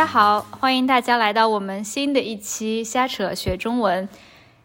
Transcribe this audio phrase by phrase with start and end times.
[0.00, 4.08] 大家好，欢迎大家来到我们新的一期瞎扯学中文。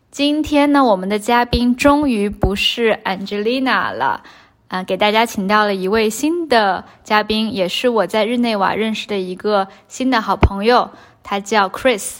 [0.10, 4.24] 今天呢，我们的嘉宾终于不是 Angelina 了，
[4.70, 10.90] 啊、给大家请到了一位新的嘉宾，也是我在日内瓦认识的一个新的好朋友，
[11.22, 12.20] 他叫 Chris。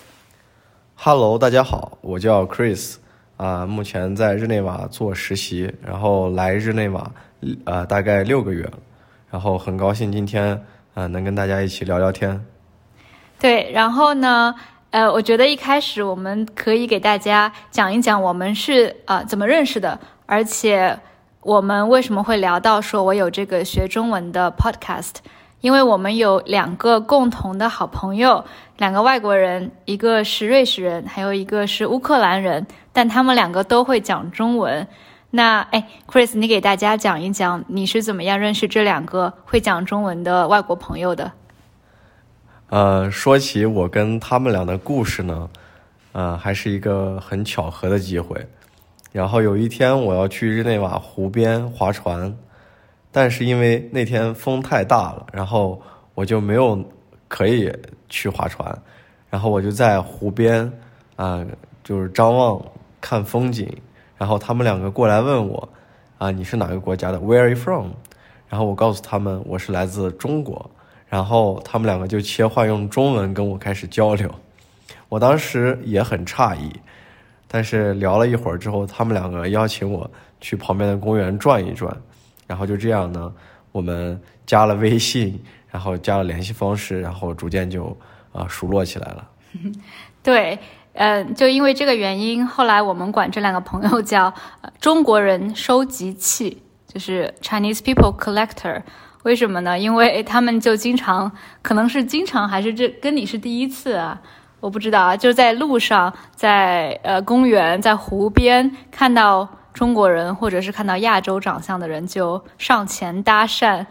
[0.96, 2.96] Hello，大家好，我叫 Chris，
[3.38, 7.10] 啊、目前在日内瓦做实习，然后来日内瓦，
[7.64, 8.74] 呃，大概六个月了，
[9.32, 10.62] 然后很高兴今天，
[10.96, 12.46] 呃，能跟大家一起聊聊天。
[13.46, 14.56] 对，然后呢，
[14.90, 21.00] 呃，我觉得一开始我们可以给大家讲一讲我们是呃怎么认识的，而且
[21.42, 25.12] 我们为什么会聊到说我有这个学中文的 podcast，
[25.62, 28.44] 因为我们有两个共同的好朋友，
[28.78, 34.88] 两个外国人，一个是瑞士人，还有一个是乌克兰人，但他们两个都会讲中文。
[35.30, 41.32] 那哎，Chris，你给大家讲一讲你是怎么样认识这两个会讲中文的外国朋友的？
[42.70, 45.48] 呃，说起我跟他们俩的故事呢，
[46.14, 48.44] 呃，还是一个很巧合的机会。
[49.12, 52.36] 然后有一天我要去日内瓦湖边划船，
[53.12, 55.80] 但是因为那天风太大了，然后
[56.16, 56.84] 我就没有
[57.28, 57.72] 可以
[58.10, 58.78] 去划船，
[59.30, 60.70] 然后我就在湖边
[61.16, 61.46] 啊、
[61.84, 62.60] 就是张望
[63.00, 63.72] 看风景。
[64.18, 65.70] 然后他们两个过来问我
[66.18, 67.92] 啊、你是哪个国家的？Where are you from？
[68.50, 70.72] 然后我告诉他们我是来自中国。
[71.16, 74.30] 然后他们两个就切换用中文跟我开始交流，
[75.08, 76.70] 我当时也很诧异，
[77.48, 81.96] 但是聊了一会儿之后，他们两个邀请我去旁边的公园转一转，
[82.46, 83.32] 然后就这样呢，
[83.72, 87.98] 我们加了微信，然后加了联系方式，然后逐渐就
[88.34, 89.30] 啊、熟络起来了。
[90.22, 90.60] 对，
[90.96, 94.34] 嗯、就因为这个原因，后来我们管这两个朋友叫、
[94.82, 98.82] 中国人收集器，就是 Chinese People Collector。
[99.26, 99.78] 为什么呢？
[99.78, 101.32] 因为他们就经常，
[101.64, 104.22] 可能是经常，还是这跟你是第一次啊？
[104.60, 113.86] 我不知道啊，就在路上，在呃公园，在湖边看到中国人，或者是看到亚洲长相的人，就上前搭讪，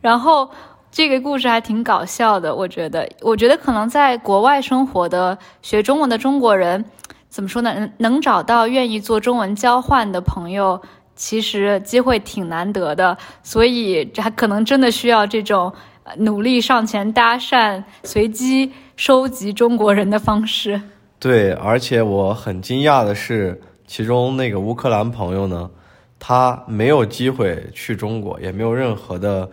[0.00, 0.50] 然后。
[0.92, 3.08] 这个故事还挺搞笑的，我觉得。
[3.20, 6.84] 我觉得可能在国外生活的学中文的中国人，
[7.28, 7.72] 怎么说呢？
[7.72, 10.82] 能能找到愿意做中文交换的朋友，
[11.14, 13.16] 其实机会挺难得的。
[13.42, 15.72] 所以这还可能真的需要这种
[16.18, 20.80] 努力上前搭讪、随机收集中国人的方式。
[21.18, 25.70] 对，而且我很惊讶的是，其中那个乌克兰朋友呢，
[26.18, 29.48] 他没有机会去中国，也没有任何的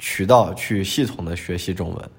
[0.00, 2.10] 渠道去系统的学习中文，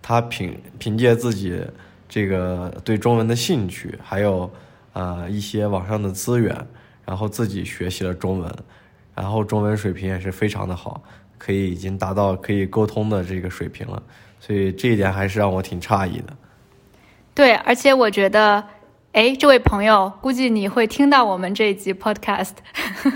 [0.00, 1.60] 他凭凭借自己
[2.08, 4.50] 这个对中文的兴趣，还有、
[4.94, 6.56] 呃一些网上的资源，
[7.06, 8.54] 然后自己学习了中文，
[9.14, 11.00] 然后中文水平也是非常的好，
[11.38, 14.02] 可以已经达到可以沟通的这个水平了，
[14.40, 16.36] 所以这一点还是让我挺诧异的。
[17.32, 18.64] 对，而且我觉得，
[19.12, 22.52] 哎，这位朋友，估计你会听到我们这一集 podcast，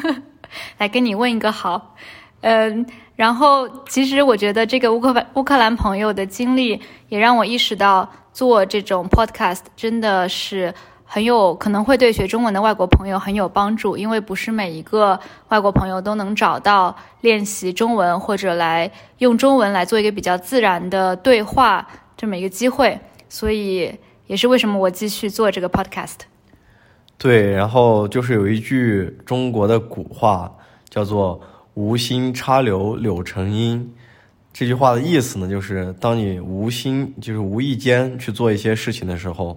[0.78, 1.96] 来跟你问一个好。
[2.42, 2.86] 嗯，
[3.16, 10.72] 然后其实我觉得这个乌克兰乌克兰朋友的经历，也让我意识到做这种 podcast 真的是
[11.12, 18.88] 很有可能会对学中文的外国朋友很有帮助，因为不是每一个外国朋友都能找到练习中文或者来
[19.18, 21.84] 用中文来做一个比较自然的对话
[22.16, 22.96] 这么一个机会，
[23.28, 23.92] 所以
[24.28, 26.18] 也是为什么我继续做这个 podcast。
[27.18, 30.48] 对，然后就是有一句中国的古话
[30.88, 31.40] 叫做
[31.74, 33.92] “无心插柳柳成荫”，
[34.54, 39.56] 这句话的意思呢，就是当你无心，就是无意间去做一些事情的时候，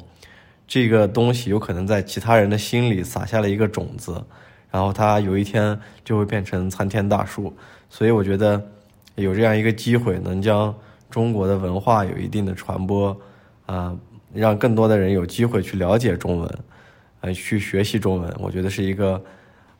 [0.68, 4.24] 这个东西有可能在其他人的心里撒下了一个种子，
[4.72, 7.53] 然后它有一天就会变成参天大树。
[7.90, 8.62] 所以我觉得
[9.16, 10.74] 有这样一个机会，能将
[11.09, 13.16] 中国的文化有一定的传播，
[13.66, 13.96] 啊、
[14.34, 16.59] 让更多的人有机会去了解中文。
[17.22, 19.24] 呃，去学习中文，我觉得是一个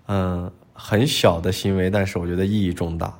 [0.08, 3.14] 嗯、很小的行为，但是我觉得意义重大。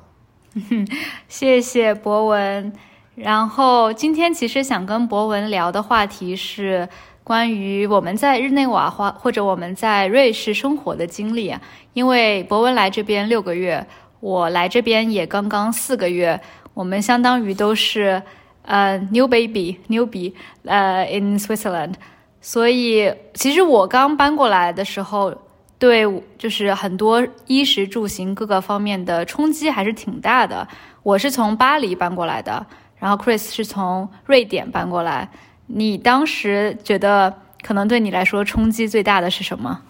[1.28, 2.72] 谢谢博文。
[3.16, 6.88] 然后今天其实想跟博文聊的话题是
[7.24, 11.60] 关于我们在日内瓦或或者我们在瑞士生活的经历啊。
[11.94, 13.84] 因为博文来这边六个月，
[14.20, 16.38] 我来这边也刚刚四个月，
[16.74, 18.22] 我们相当于都是
[18.62, 20.34] 呃 new baby newbie
[20.64, 21.94] 呃 in Switzerland。
[22.40, 25.34] 所以其实我刚搬过来的时候，
[25.78, 26.04] 对
[26.36, 30.68] 就是很多衣食住行各个方面的冲击还是挺大的。
[31.02, 32.66] 我是从巴黎搬过来的，
[32.98, 35.30] 然后 Chris 是从瑞典搬过来。
[35.66, 39.80] 你当时觉得可能对你来说冲击最大的是什么？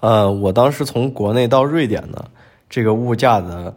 [0.00, 2.24] 呃，我当时从国内到瑞典呢，
[2.68, 3.74] 这个物价的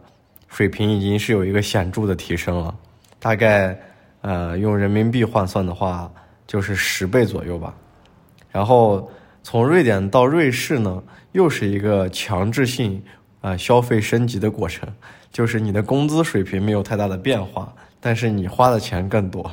[0.48, 2.74] 水平已经是有一个显著的提升了。
[3.18, 3.76] 大概
[4.20, 6.10] 呃，用人民币换算的话，
[6.46, 7.74] 就是十倍左右吧。
[8.50, 9.10] 然后
[9.42, 11.02] 从瑞典到瑞士呢，
[11.32, 13.02] 又是一个强制性
[13.40, 14.88] 啊消费升级的过程，
[15.32, 19.50] 就是你的工资水平没有太大的变化，但是你花的钱更多，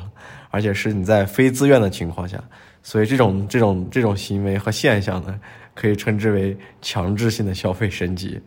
[0.50, 2.42] 而且是你在非自愿的情况下，
[2.82, 5.38] 所以这种这种这种行为和现象呢，
[5.74, 8.40] 可以称之为强制性的消费升级。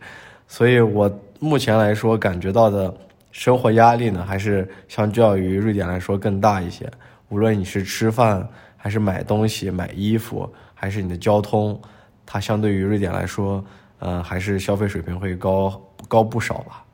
[0.46, 1.10] 所以我
[1.40, 2.94] 目前来说感觉到的
[3.32, 6.88] 生活压力呢，还是相较于瑞典来说更大一些。
[7.30, 8.46] 无论你是吃饭，
[8.76, 11.80] 还是买东西、买衣服，还是你的交通，
[12.26, 13.64] 它相对于瑞典来说，
[13.98, 16.84] 呃，还是消费水平会高高不少吧。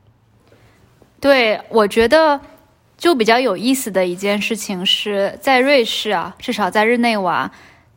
[1.19, 2.39] 对，我觉得
[3.01, 7.49] 就比较有意思的一件事情是在瑞士啊，至少在日内瓦。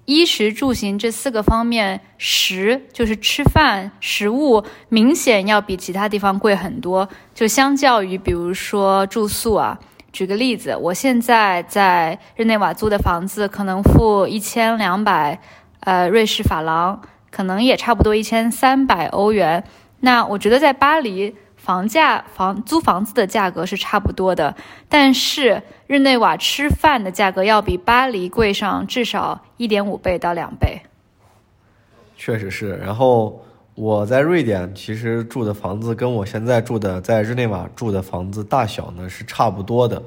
[0.06, 7.06] 衣食住行这四个方面，食就是吃饭，食物明显要比其他地方贵很多。
[7.34, 9.78] 就相较于，比如说住宿啊，
[10.10, 15.38] 举个例子，我现在在日内瓦租的房子，可能付一千两百，
[15.80, 19.64] 呃，瑞士法郎，可能也差不多一千三百欧元。
[20.00, 21.36] 那我觉得在巴黎。
[21.64, 24.54] 房价房租房子的价格是差不多的，
[24.86, 30.82] 但是日内瓦吃饭的价格要比巴黎贵上至少一点五倍到两倍。
[32.18, 32.76] 确实是。
[32.76, 33.42] 然后
[33.74, 40.02] 我在瑞典其实住的房子跟我现在住的在日内瓦住的房子大小呢是差不多的，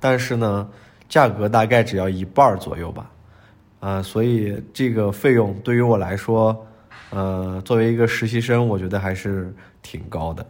[0.00, 0.68] 但是呢
[1.08, 3.08] 价格大概只要一半左右吧。
[3.78, 6.66] 啊，所以这个费用对于我来说，
[7.10, 10.44] 呃，作为一个实习生，我觉得还是挺高的。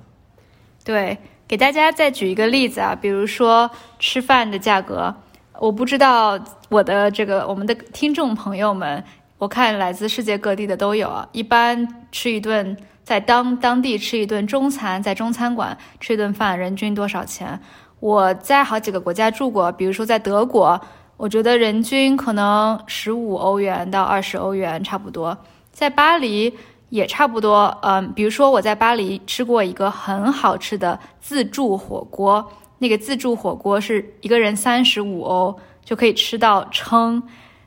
[0.87, 1.19] 对，
[1.49, 3.69] 给大家再举一个例子啊，比如说
[3.99, 5.12] 吃饭的价格，
[5.59, 6.38] 我不知道
[6.69, 9.03] 我的这个我们的听众朋友们，
[9.37, 11.29] 我看来自世界各地的都有啊。
[11.33, 17.61] 一般吃一顿在当当地吃一顿中餐，在中餐馆吃一顿饭，人均多少钱？
[17.99, 20.81] 我在好几个国家住过，比如说在德国，
[21.17, 25.37] 我觉得人均可能十五欧元到二十欧元差不多，
[25.73, 26.55] 在巴黎。
[26.88, 37.21] 也差不多，嗯，比如说我在巴黎吃过一个很好吃的自助火锅，那个自助火锅是一个人三十五欧就可以吃到撑，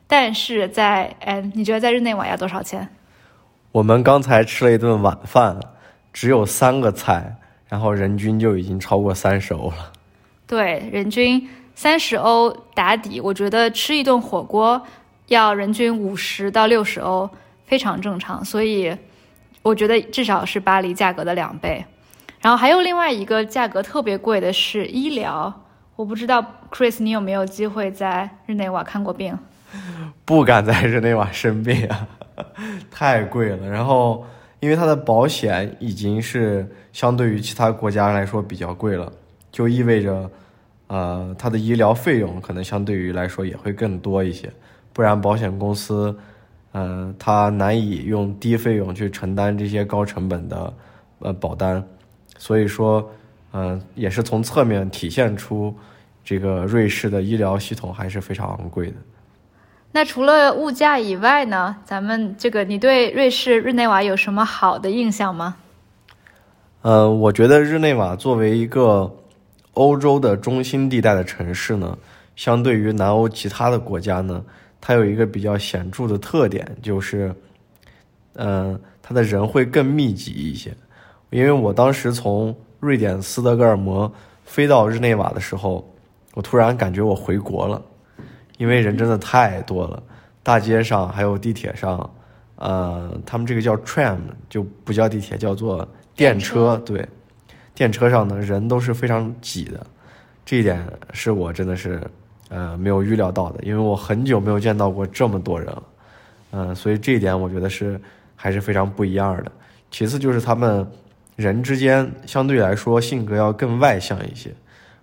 [0.06, 2.88] 但是在，哎，你觉得在日内瓦要多少钱？
[3.72, 5.60] 我们刚才吃了一顿晚饭，
[6.14, 7.36] 只有三个菜，
[7.68, 9.92] 然后人均就已经超过三十欧了。
[10.46, 14.80] 对，人均三十欧打底，我觉得吃一顿火锅
[15.26, 17.28] 要人均五十到六十欧，
[17.66, 18.96] 非常正常，所以。
[19.62, 21.84] 我觉得至少是巴黎价格的两倍，
[22.40, 25.52] 然后还有另外一个价格特别贵的是医疗。
[25.96, 29.38] 我不知道 Chris，你有没有机会在日内瓦看过病？
[30.24, 32.08] 不敢在日内瓦生病啊，
[32.90, 33.68] 太贵了。
[33.68, 34.24] 然后
[34.60, 39.12] 因为它的保险已经是相对于其他国家来说比较贵了，
[39.52, 40.30] 就意味着，
[40.86, 44.50] 呃，它的医疗费用可能相对于来说也会更多一些，
[44.94, 46.18] 不然保险公司。
[46.72, 50.72] 嗯，它难以用低费用去承担这些高成本的
[51.18, 51.82] 呃保单，
[52.38, 53.10] 所以说，
[53.52, 55.74] 嗯，也是从侧面体现出
[56.24, 58.94] 这个瑞士的医疗系统还是非常昂贵的。
[59.90, 61.76] 那除了物价以外呢？
[61.84, 65.56] 咱们这个，你对瑞士日内瓦有什么好的印象吗？
[66.82, 69.12] 嗯，我觉得日内瓦作为一个
[69.74, 71.98] 欧洲的中心地带的城市呢，
[72.36, 74.44] 相对于南欧其他的国家呢。
[74.80, 77.34] 它有一个比较显著的特点，就是，
[78.34, 80.74] 嗯，它的人会更密集一些。
[81.28, 84.10] 因为我当时从瑞典斯德哥尔摩
[84.44, 85.86] 飞到日内瓦的时候，
[86.34, 87.80] 我突然感觉我回国了，
[88.56, 90.02] 因为人真的太多了，
[90.42, 92.10] 大街上还有地铁上，
[92.56, 94.18] 呃，他们这个叫 tram
[94.48, 96.76] 就不叫地铁，叫做电车。
[96.86, 97.06] 对，
[97.74, 99.86] 电车上的人都是非常挤的，
[100.44, 102.00] 这一点是我真的是。
[102.50, 105.82] 呃，没有预料到的，因为我很久没有见到过这么多人了，
[106.50, 107.98] 嗯，所以这一点我觉得是
[108.34, 109.52] 还是非常不一样的。
[109.88, 110.84] 其次就是他们
[111.36, 114.52] 人之间相对来说性格要更外向一些。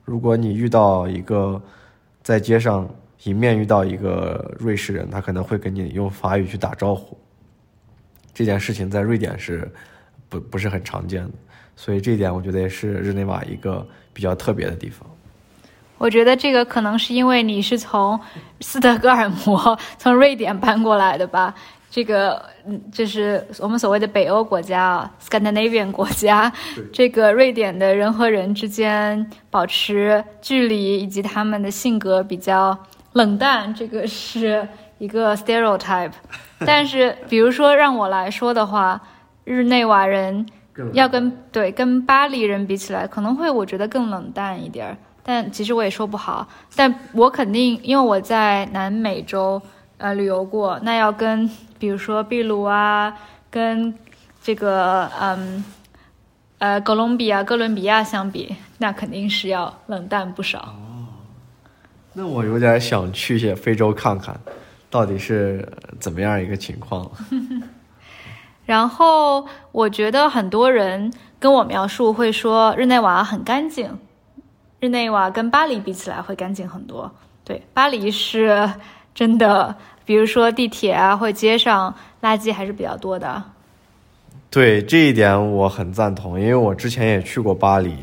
[0.03, 1.61] 如果你遇到一个
[2.21, 2.87] 在街上
[3.23, 7.17] 迎面遇到一个瑞士人，他可能会跟你用法语去打招呼，
[8.33, 9.69] 这件事情在瑞典是
[10.27, 11.31] 不不是很常见的，
[11.77, 15.09] 所以这一点我觉得也是日内瓦一个比较特别的地方。
[15.97, 18.19] 我觉得这个可能是因为你是从
[18.61, 21.53] 斯德哥尔摩从瑞典搬过来的吧？
[21.89, 26.51] 这个嗯，就是我们所谓的北欧国家啊，Scandinavian 国家。
[26.93, 32.77] 这个瑞典的人和人之间保持距离，以及他们的性格比较
[33.13, 34.67] 冷淡，这个是
[34.99, 36.11] 一个 stereotype。
[36.59, 39.01] 但是，比如说让我来说的话，
[39.45, 40.45] 日内瓦人
[40.93, 44.97] 要跟对跟巴黎人比起来，可能会我觉得更冷淡一点儿。
[45.27, 46.47] 但其实我也说不好。
[46.73, 49.61] 但我肯定，因为我在南美洲
[49.97, 53.13] 呃旅游过，那要跟比如说秘鲁啊，
[53.51, 53.93] 跟
[54.41, 55.65] 这个嗯
[56.59, 60.73] 呃哥伦比亚、哥伦比亚相比，那肯定是要冷淡不少。
[62.13, 64.39] 那我有点想去些非洲看看，
[64.89, 65.67] 到底是
[65.99, 67.11] 怎么样一个情况。
[68.65, 73.97] 然后我觉得很多人跟我描述会说日内瓦很干净，
[74.79, 77.11] 日内瓦跟巴黎比起来会干净很多。
[77.43, 78.69] 对，巴黎是
[79.15, 83.43] 真的，比如说地铁啊或街上垃圾还是比较多的。
[84.49, 87.95] 对这一点我很赞同，因为我之前也去过巴黎，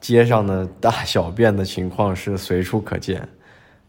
[0.00, 3.26] 街上的大小便的情况是随处可见。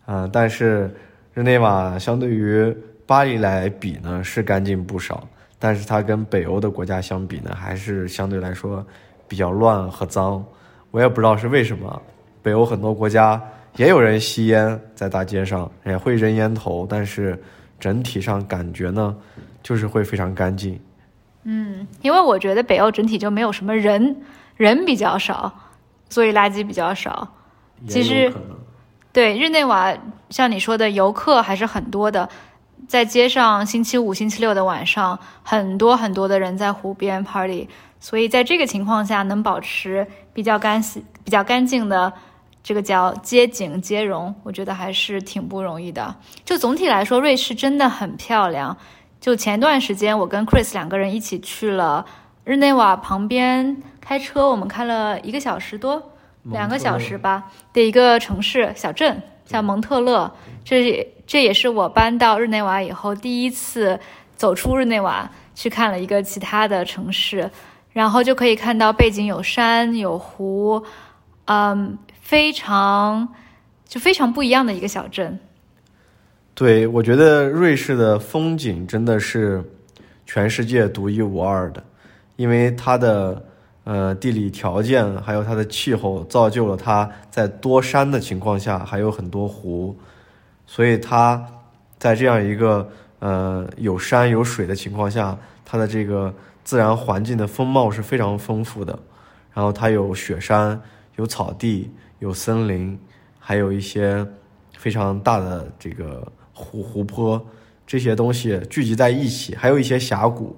[0.05, 0.93] 嗯，但是
[1.33, 5.25] 日内瓦相对于巴黎来比呢，是干净不少。
[5.59, 8.85] 但是它跟北欧的国家相比呢，还是相对来说
[9.27, 10.43] 比较乱和脏。
[10.93, 12.01] 我也不知道是为什么。
[12.43, 13.41] 北欧很多国家
[13.77, 17.41] 也有人吸烟在大街上，也会扔烟头，但是
[17.79, 19.15] 整体上感觉呢，
[19.63, 20.79] 就是会非常干净。
[21.45, 24.17] 嗯，因为我觉得北欧整体就没有什么人，
[24.55, 25.51] 人比较少，
[26.09, 27.27] 所以垃圾比较少。
[27.87, 28.31] 其实，
[29.11, 29.91] 对日内瓦，
[30.29, 32.29] 像你说的，游客还是很多的。
[32.87, 37.67] 在街上，星期五、星期六的晚上，很多很多的人在湖边 party，
[37.99, 42.11] 所以在这个情况下，能保持比较干洗、比较干净的
[42.61, 46.15] 这个叫街景接容，我觉得还是挺不容易的。
[46.43, 48.75] 就总体来说，瑞士真的很漂亮。
[49.21, 52.05] 就前段时间，我跟 Chris 两个人一起去了
[52.43, 56.11] 日内瓦旁边开车，我们开了一个小时多，
[56.43, 59.21] 两个小时吧的一个城市小镇。
[59.45, 63.99] 叫蒙特勒，这这也是我搬到日内瓦以后第一次
[64.37, 67.51] 走出日内瓦去看了一个其他的城市，
[67.93, 70.83] 然后就可以看到背景有山有湖，
[71.45, 73.29] 嗯，非常
[73.87, 75.39] 就非常不一样的一个小镇。
[76.53, 79.63] 对，我觉得瑞士的风景真的是
[80.25, 81.81] 全世界独一无二的，
[82.35, 83.45] 因为它的。
[83.85, 89.93] 呃，地理条件还有它的气候，造就了它在多山的情况下还有很多湖，
[90.65, 91.45] 所以它
[91.97, 98.97] 在这样一个呃有山有水的情况下，它的这个自然环境的风貌是非常丰富的。
[99.53, 100.81] 然后它有雪山、
[101.15, 102.97] 有草地、有森林，
[103.39, 104.25] 还有一些
[104.77, 107.45] 非常大的这个湖湖泊，
[107.85, 110.55] 这些东西聚集在一起，还有一些峡谷，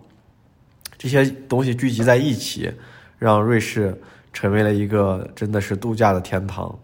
[0.98, 2.74] 这些东西聚集在一起。
[3.18, 3.98] 让瑞士
[4.34, 6.78] 成为了一个真的是度假的天堂，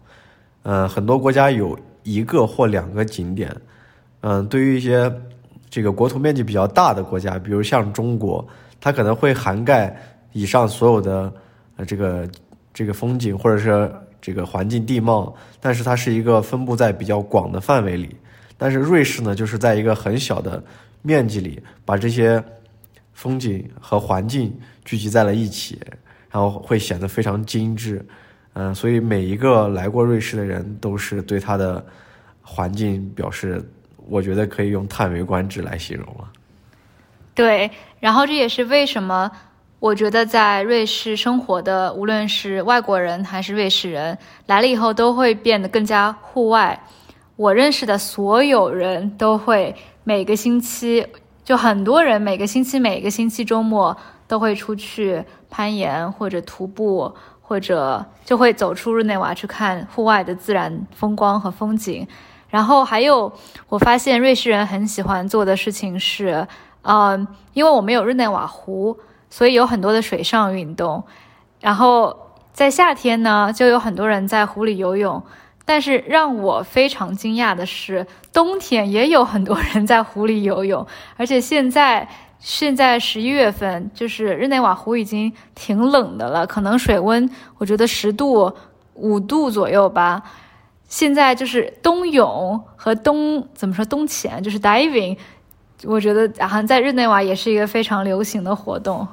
[0.62, 3.54] 嗯，很多国家有一个或两个景点，
[4.22, 5.12] 嗯，对于一些
[5.68, 8.48] 这个国土面积比较大的国家，比如像中国，
[8.82, 9.96] 它可能会涵盖
[10.32, 11.32] 以上所有的
[11.76, 12.28] 呃这个
[12.74, 18.14] 这个风景或者是这个环境地貌，但是它是一个分布在比较广的范围里，
[18.58, 20.62] 但是瑞士呢，就是在一个很小的
[21.00, 22.44] 面积里把这些
[23.12, 24.52] 风景和环境
[24.84, 25.80] 聚集在了一起。
[26.32, 28.02] 然后会显得非常精致，
[28.54, 31.84] 嗯，所以每一个来过瑞士的人都是对它的
[32.40, 33.62] 环境表示，
[34.08, 36.32] 我觉得可以用叹为观止来形容了。
[37.34, 37.70] 对，
[38.00, 39.30] 然后这也是为什么
[39.78, 46.78] 我觉得在瑞士生活的，无论是外国人还是瑞士人，来了以后都会变得更加户外。
[47.36, 49.74] 我认识的所有人都会
[50.04, 51.06] 每个星期，
[51.44, 53.96] 就很多人每个星期每个星期周末。
[54.28, 62.08] 都会出去攀岩或者徒步，或者就会走出日内瓦去看户外的自然风光和风景。
[62.48, 63.30] 然后还有，
[63.68, 66.48] 我发现瑞士人很喜欢做的事情是，
[66.82, 68.98] 嗯，因为我们有日内瓦湖，
[69.30, 71.02] 所以有很多的水上运动。
[71.60, 72.16] 然后
[72.52, 75.22] 在夏天呢，就有很多人在湖里游泳。
[75.64, 80.86] 但是让我非常惊讶的是，冬天也有很多人在湖里游泳，
[81.16, 82.08] 而且现在。
[82.44, 88.52] 现在十一月份，就是日内瓦湖已经挺冷的了，可能水温我觉得十度、
[88.94, 90.20] 五度左右吧。
[90.88, 95.16] 现在就是冬泳和冬怎么说冬潜，就是 diving，
[95.84, 99.06] 我觉得好像在日内瓦也是一个非常流行的活动。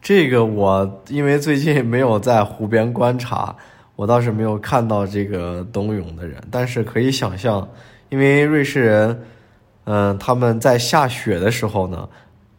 [0.00, 3.54] 这个我因为最近没有在湖边观察，
[3.96, 7.68] 我倒是没有看到这个冬泳的人，但是可以想象，
[8.08, 9.22] 因为瑞士人。
[9.84, 12.08] 嗯，他们在下雪的时候呢，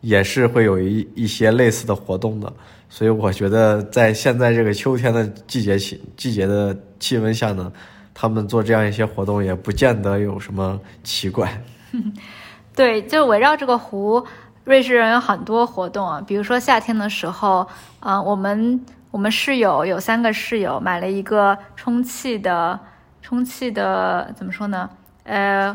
[0.02, 2.52] 也是会有一一些类似的活动的，
[2.90, 7.72] 所以我觉得在现在这个秋天的季节气季节的气温下呢，
[8.14, 11.62] 他们做这样一些活动也不见得有什么奇怪。
[12.76, 14.26] 对，就围绕这个湖，
[14.64, 17.68] 瑞士人有很多活动啊，比如说夏天的时候，
[18.00, 22.80] 啊，我们我们室友有三个室友买了一个充气的
[23.22, 24.90] 充气的怎么说呢？
[25.24, 25.74] 呃，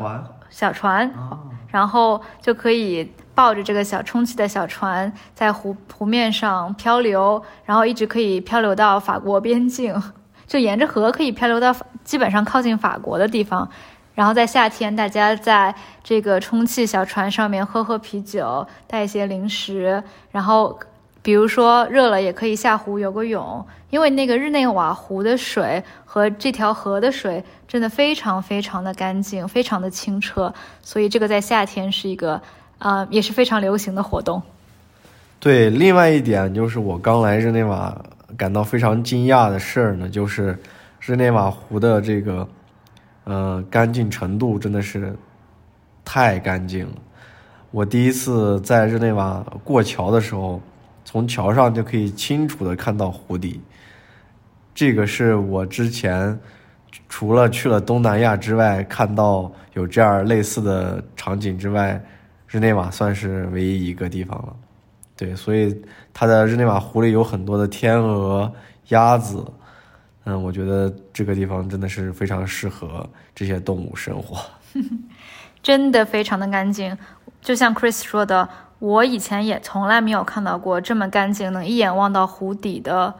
[0.49, 1.09] 小船，
[1.69, 10.01] 然后就可以抱着这个小充气的小船在湖湖面上漂流，然后一直可以漂流到法国边境，
[10.47, 13.69] 就沿着河可以漂流到基本上靠近法国的地方。
[14.17, 20.75] 然后在夏天，大家在这个充气小船上面喝喝啤酒，带一些零食，然后
[21.21, 32.41] 比如说热了也可以下湖游个泳，因为那个日内瓦湖的水和这条河的水真的非常非常的干净，非常的清澈，所以这个在夏天是一个
[32.79, 34.41] 呃也是非常流行的活动。
[35.39, 37.95] 对，另外一点就是我刚来日内瓦
[38.35, 40.57] 感到非常惊讶的事儿呢，就是
[40.99, 42.49] 日内瓦湖的这个
[43.27, 45.13] 呃干净程度真的是
[46.05, 46.95] 太干净了。
[47.71, 50.61] 我第一次在日内瓦过桥的时候，
[51.03, 53.59] 从桥上就可以清楚的看到湖底。
[54.73, 56.39] 这个是我之前
[57.09, 62.01] 除了去了东南亚之外，看到有这样类似的场景之外，
[62.47, 64.55] 日内瓦算是唯一一个地方了。
[65.17, 65.75] 对，所以
[66.13, 68.49] 它的日内瓦湖里有很多的天鹅、
[68.87, 69.43] 鸭子，
[70.29, 74.37] 嗯，我觉得这个地方真的是非常适合这些动物生活。
[75.63, 76.97] 真的非常的干净，
[77.41, 78.47] 就像 Chris 说的，
[78.79, 83.13] 我以前也从来没有看到过这么干净，能一眼望到湖底的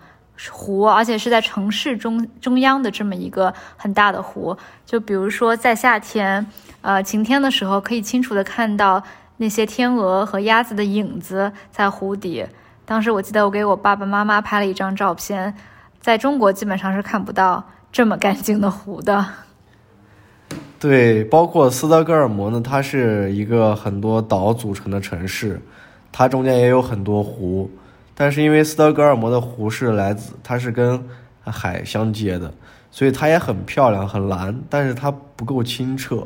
[0.51, 4.57] 湖，而且是在城市中中央的这么一个很大的湖。
[4.85, 6.45] 就比如说在夏天，
[6.81, 9.01] 呃，晴天的时候，可以清楚的看到
[9.37, 12.45] 那些天鹅和鸭子的影子在湖底。
[12.85, 15.53] 当时我记得我给我爸爸妈妈拍了一张照片，
[16.07, 17.61] 在中国基本上是看不到
[17.91, 19.25] 这么干净的湖的。
[20.79, 25.59] 对，包括斯德哥尔摩呢，它是一个很多岛组成的城市，
[26.13, 27.69] 它中间也有很多湖，
[28.15, 31.03] 但是因为斯德哥尔摩的湖是来自它是跟
[31.41, 32.53] 海相接的，
[32.89, 36.25] 所以它也很漂亮，很蓝，但是它不够清澈。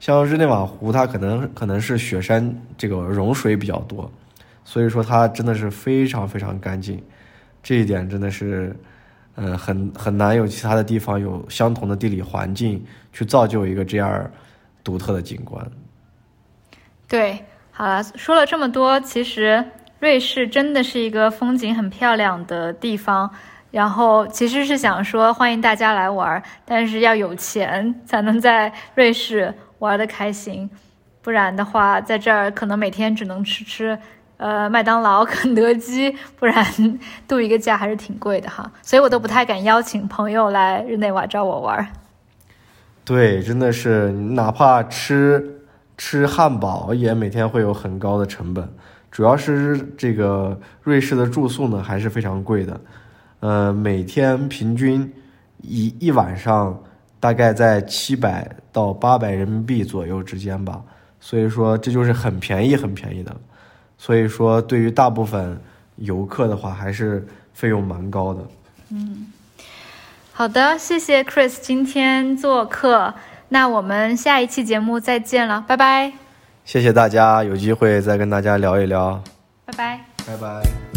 [0.00, 4.10] 像日内瓦湖，它可能可能是雪山这个融水比较多，
[4.64, 6.98] 所以说它真的是非常非常干净，
[7.62, 8.74] 这一点真的是。
[9.36, 14.30] 嗯，很很难有其他的地方有相同的地理环境去造就一个这样
[14.84, 15.66] 独特的景观。
[17.08, 19.64] 对，好了，说了这么多，其实
[20.00, 23.30] 瑞士真的是一个风景很漂亮的地方。
[23.70, 30.68] 然后其实是想说，欢迎大家来玩，但是要有钱才能在瑞士玩的开心，
[31.22, 33.98] 不然的话，在这儿可能每天只能吃吃。
[34.42, 36.66] 呃，麦当劳、 肯德基，不然
[37.28, 41.86] 度一个假还是挺贵的哈，所以我都不太敢邀请朋友来日内瓦找我玩。
[43.04, 45.60] 对，真的是，哪怕吃
[45.96, 48.68] 吃汉堡，也每天会有很高的成本。
[49.12, 52.80] 主要是这个瑞士的住宿呢，还是非常贵的。
[53.38, 55.08] 呃，每天平均
[55.58, 56.82] 一一晚上
[57.20, 60.82] 大概在七百到八百人民币左右之间吧，
[61.20, 63.36] 所以说这就是很便宜、很便宜的。
[64.04, 65.56] 所以说，对于大部分
[65.94, 68.40] 游客的话，还是费用蛮高的。
[68.90, 69.28] 嗯，
[70.32, 73.14] 好的，谢谢 Chris 今天做客，
[73.50, 76.12] 那我们下一期节目再见了，拜拜。
[76.64, 79.22] 谢谢大家，有机会再跟大家聊一聊。
[79.66, 80.00] 拜拜。
[80.26, 80.91] 拜拜。